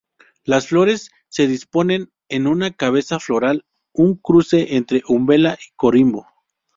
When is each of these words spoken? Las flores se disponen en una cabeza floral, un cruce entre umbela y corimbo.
Las 0.45 0.65
flores 0.65 1.11
se 1.29 1.45
disponen 1.47 2.09
en 2.27 2.47
una 2.47 2.71
cabeza 2.71 3.19
floral, 3.19 3.65
un 3.93 4.15
cruce 4.15 4.75
entre 4.75 5.03
umbela 5.07 5.59
y 5.61 5.75
corimbo. 5.75 6.25